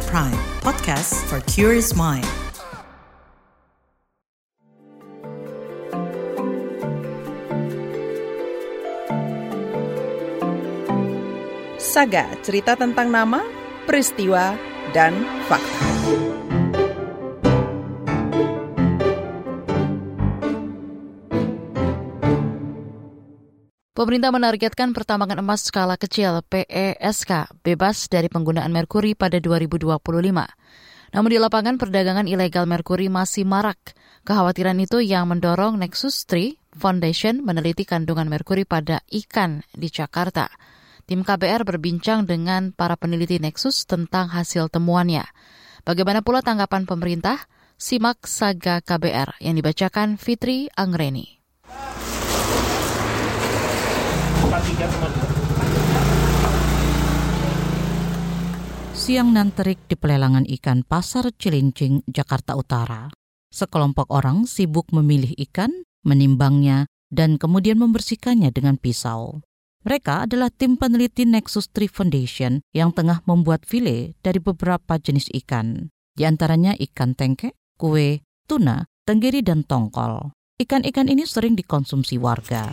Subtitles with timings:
[0.00, 2.24] at Prime, podcast for curious mind.
[11.76, 13.44] Saga, cerita tentang nama,
[13.84, 14.56] peristiwa,
[14.96, 15.12] dan
[15.50, 15.89] fakta.
[23.90, 29.98] Pemerintah menargetkan pertambangan emas skala kecil PESK bebas dari penggunaan merkuri pada 2025.
[31.10, 33.98] Namun di lapangan perdagangan ilegal merkuri masih marak.
[34.22, 40.46] Kekhawatiran itu yang mendorong Nexus 3 Foundation meneliti kandungan merkuri pada ikan di Jakarta.
[41.10, 45.26] Tim KBR berbincang dengan para peneliti Nexus tentang hasil temuannya.
[45.82, 47.42] Bagaimana pula tanggapan pemerintah?
[47.74, 51.39] Simak Saga KBR yang dibacakan Fitri Angreni.
[59.00, 63.10] Siang nan terik di pelelangan ikan Pasar Cilincing, Jakarta Utara.
[63.50, 69.42] Sekelompok orang sibuk memilih ikan, menimbangnya, dan kemudian membersihkannya dengan pisau.
[69.82, 75.90] Mereka adalah tim peneliti Nexus Tree Foundation yang tengah membuat file dari beberapa jenis ikan.
[76.14, 80.36] Di antaranya ikan tengke, kue, tuna, tenggiri, dan tongkol.
[80.60, 82.68] Ikan-ikan ini sering dikonsumsi warga.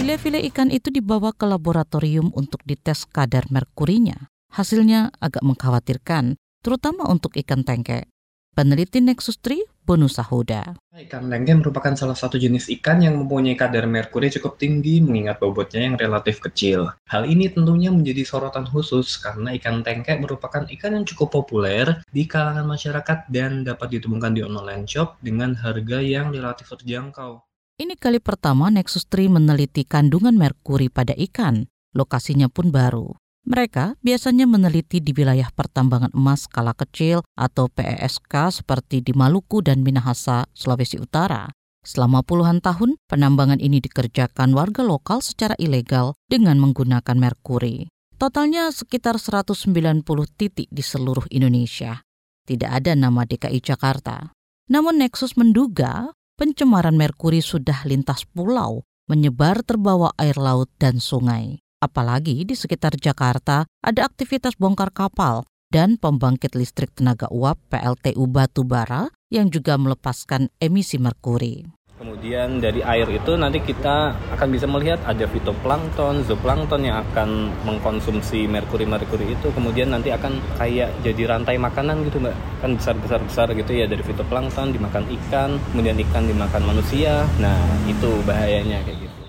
[0.00, 4.32] File-file ikan itu dibawa ke laboratorium untuk dites kadar merkurinya.
[4.48, 8.08] Hasilnya agak mengkhawatirkan, terutama untuk ikan tengke.
[8.56, 10.72] Peneliti Nexus 3, Bonus Sahuda.
[10.96, 15.92] Ikan tengke merupakan salah satu jenis ikan yang mempunyai kadar merkuri cukup tinggi mengingat bobotnya
[15.92, 16.96] yang relatif kecil.
[17.04, 22.24] Hal ini tentunya menjadi sorotan khusus karena ikan tengke merupakan ikan yang cukup populer di
[22.24, 27.49] kalangan masyarakat dan dapat ditemukan di online shop dengan harga yang relatif terjangkau.
[27.80, 31.64] Ini kali pertama Nexus 3 meneliti kandungan merkuri pada ikan.
[31.96, 33.16] Lokasinya pun baru.
[33.48, 39.80] Mereka biasanya meneliti di wilayah pertambangan emas skala kecil atau PESK seperti di Maluku dan
[39.80, 41.48] Minahasa, Sulawesi Utara.
[41.80, 47.88] Selama puluhan tahun, penambangan ini dikerjakan warga lokal secara ilegal dengan menggunakan merkuri.
[48.20, 50.04] Totalnya sekitar 190
[50.36, 52.04] titik di seluruh Indonesia.
[52.44, 54.36] Tidak ada nama DKI Jakarta.
[54.68, 61.60] Namun Nexus menduga pencemaran merkuri sudah lintas pulau, menyebar terbawa air laut dan sungai.
[61.84, 69.12] Apalagi di sekitar Jakarta ada aktivitas bongkar kapal dan pembangkit listrik tenaga uap PLTU Batubara
[69.28, 71.68] yang juga melepaskan emisi merkuri.
[72.00, 78.48] Kemudian dari air itu nanti kita akan bisa melihat ada fitoplankton, zooplankton yang akan mengkonsumsi
[78.48, 79.52] merkuri-merkuri itu.
[79.52, 82.32] Kemudian nanti akan kayak jadi rantai makanan gitu mbak.
[82.64, 87.28] Kan besar-besar-besar gitu ya dari fitoplankton dimakan ikan, kemudian ikan dimakan manusia.
[87.36, 89.20] Nah itu bahayanya kayak gitu.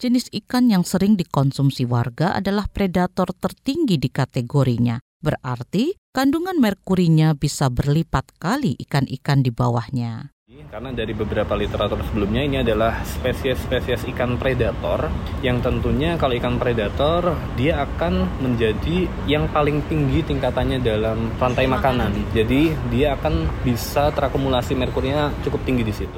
[0.00, 4.96] Jenis ikan yang sering dikonsumsi warga adalah predator tertinggi di kategorinya.
[5.20, 10.37] Berarti kandungan merkurinya bisa berlipat kali ikan-ikan di bawahnya.
[10.48, 15.12] Karena dari beberapa literatur sebelumnya ini adalah spesies-spesies ikan predator
[15.44, 22.32] yang tentunya kalau ikan predator dia akan menjadi yang paling tinggi tingkatannya dalam rantai makanan.
[22.32, 26.16] Jadi dia akan bisa terakumulasi merkurinya cukup tinggi di situ.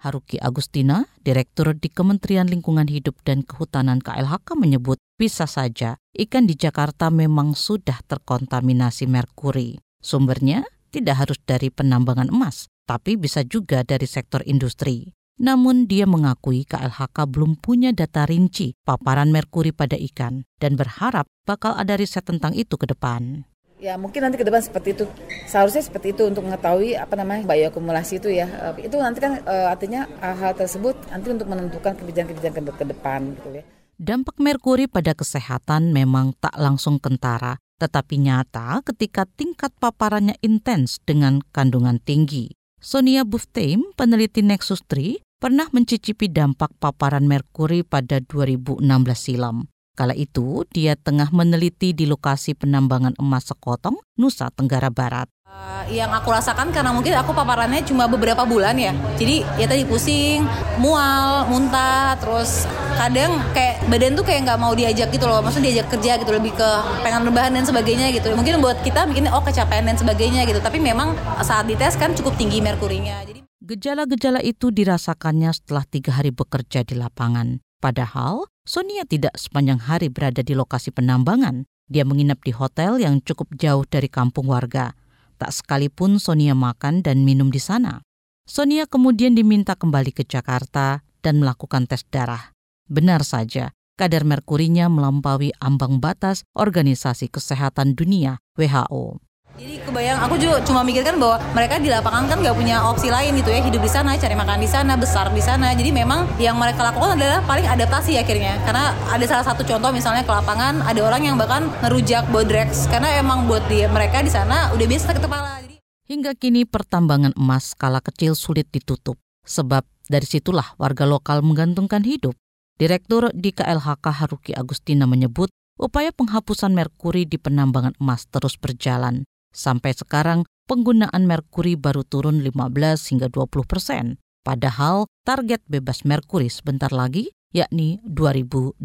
[0.00, 6.56] Haruki Agustina, Direktur di Kementerian Lingkungan Hidup dan Kehutanan KLHK menyebut bisa saja ikan di
[6.56, 9.76] Jakarta memang sudah terkontaminasi merkuri.
[10.00, 15.12] Sumbernya tidak harus dari penambangan emas, tapi bisa juga dari sektor industri.
[15.38, 21.76] Namun dia mengakui KLHK belum punya data rinci paparan merkuri pada ikan dan berharap bakal
[21.76, 23.46] ada riset tentang itu ke depan.
[23.78, 25.06] Ya mungkin nanti ke depan seperti itu.
[25.46, 28.50] Seharusnya seperti itu untuk mengetahui apa namanya bioakumulasi itu ya.
[28.74, 33.64] Itu nanti kan e, artinya hal tersebut nanti untuk menentukan kebijakan-kebijakan ke depan gitu ya.
[33.94, 41.38] Dampak merkuri pada kesehatan memang tak langsung kentara, tetapi nyata ketika tingkat paparannya intens dengan
[41.54, 42.57] kandungan tinggi.
[42.78, 48.86] Sonia Bufteim, peneliti Nexus 3, pernah mencicipi dampak paparan merkuri pada 2016
[49.18, 49.66] silam.
[49.98, 55.26] Kala itu, dia tengah meneliti di lokasi penambangan emas Sekotong, Nusa Tenggara Barat.
[55.48, 58.92] Uh, yang aku rasakan karena mungkin aku paparannya cuma beberapa bulan ya.
[59.16, 60.44] Jadi ya tadi pusing,
[60.76, 62.68] mual, muntah, terus
[63.00, 65.40] kadang kayak badan tuh kayak nggak mau diajak gitu loh.
[65.40, 68.28] Maksudnya diajak kerja gitu lebih ke pengen rebahan dan sebagainya gitu.
[68.36, 70.60] Mungkin buat kita mungkin oh kecapean dan sebagainya gitu.
[70.60, 73.24] Tapi memang saat dites kan cukup tinggi merkurinya.
[73.24, 77.64] Jadi Gejala-gejala itu dirasakannya setelah tiga hari bekerja di lapangan.
[77.80, 81.64] Padahal Sonia tidak sepanjang hari berada di lokasi penambangan.
[81.88, 84.92] Dia menginap di hotel yang cukup jauh dari kampung warga.
[85.38, 88.02] Tak sekalipun Sonia makan dan minum di sana.
[88.42, 92.58] Sonia kemudian diminta kembali ke Jakarta dan melakukan tes darah.
[92.90, 99.27] Benar saja, kadar merkurinya melampaui ambang batas Organisasi Kesehatan Dunia WHO.
[99.58, 103.34] Jadi kebayang aku juga cuma mikirkan bahwa mereka di lapangan kan nggak punya opsi lain
[103.42, 105.74] gitu ya hidup di sana, cari makan di sana, besar di sana.
[105.74, 108.54] Jadi memang yang mereka lakukan adalah paling adaptasi akhirnya.
[108.62, 113.18] Karena ada salah satu contoh misalnya ke lapangan ada orang yang bahkan ngerujak bodrex karena
[113.18, 115.50] emang buat dia mereka di sana udah biasa sakit kepala.
[115.66, 115.82] Jadi...
[116.06, 122.38] Hingga kini pertambangan emas skala kecil sulit ditutup sebab dari situlah warga lokal menggantungkan hidup.
[122.78, 125.50] Direktur di KLHK Haruki Agustina menyebut
[125.82, 129.26] upaya penghapusan merkuri di penambangan emas terus berjalan.
[129.58, 132.78] Sampai sekarang penggunaan merkuri baru turun 15
[133.10, 134.22] hingga 20 persen.
[134.46, 138.78] Padahal target bebas merkuri sebentar lagi yakni 2025.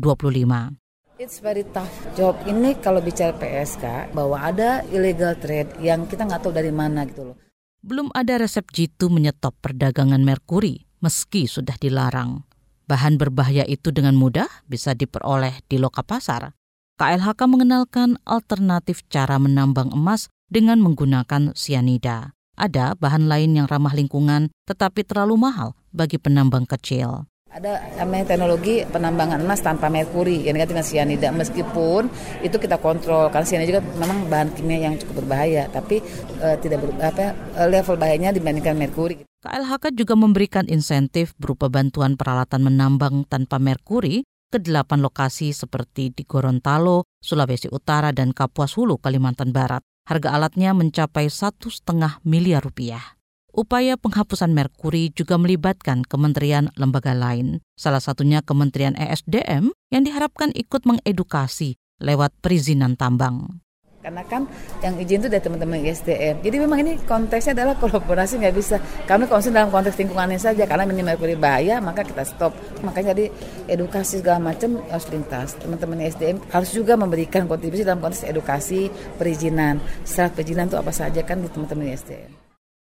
[1.22, 6.42] It's very tough job ini kalau bicara PSK bahwa ada illegal trade yang kita nggak
[6.42, 7.38] tahu dari mana gitu loh.
[7.86, 12.50] Belum ada resep jitu menyetop perdagangan merkuri meski sudah dilarang.
[12.90, 16.58] Bahan berbahaya itu dengan mudah bisa diperoleh di loka pasar.
[16.98, 22.34] KLHK mengenalkan alternatif cara menambang emas dengan menggunakan sianida.
[22.54, 27.26] Ada bahan lain yang ramah lingkungan tetapi terlalu mahal bagi penambang kecil.
[27.54, 32.10] Ada namanya teknologi penambangan emas tanpa merkuri yang negatif sianida meskipun
[32.42, 36.02] itu kita kontrol karena sianida juga memang bahan kimia yang cukup berbahaya tapi
[36.42, 39.22] uh, tidak ber, apa uh, level bahayanya dibandingkan merkuri.
[39.46, 46.30] KLHK juga memberikan insentif berupa bantuan peralatan menambang tanpa merkuri ke delapan lokasi seperti di
[46.30, 49.82] Gorontalo, Sulawesi Utara, dan Kapuas Hulu, Kalimantan Barat.
[50.04, 53.16] Harga alatnya mencapai satu setengah miliar rupiah.
[53.54, 60.84] Upaya penghapusan merkuri juga melibatkan kementerian lembaga lain, salah satunya Kementerian ESDM yang diharapkan ikut
[60.84, 63.63] mengedukasi lewat perizinan tambang.
[64.04, 64.44] Karena kan
[64.84, 66.44] yang izin itu dari teman-teman ISDM.
[66.44, 68.76] Jadi memang ini konteksnya adalah kolaborasi nggak bisa.
[69.08, 72.52] Kami konsen dalam konteks lingkungannya saja karena minimal merkuri bahaya maka kita stop.
[72.84, 73.32] Makanya jadi
[73.72, 75.56] edukasi segala macam harus lintas.
[75.56, 79.80] Teman-teman ISDM harus juga memberikan kontribusi dalam konteks edukasi perizinan.
[80.04, 82.32] Syarat perizinan itu apa saja kan di teman-teman ISDM.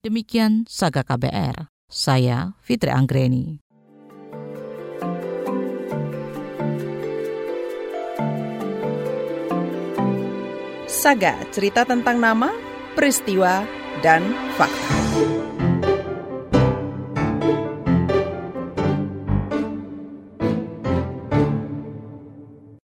[0.04, 1.72] Demikian Saga KBR.
[1.88, 3.65] Saya Fitri Anggreni.
[11.06, 12.50] Saga, cerita tentang nama,
[12.98, 13.62] peristiwa,
[14.02, 14.26] dan
[14.58, 14.95] fakta.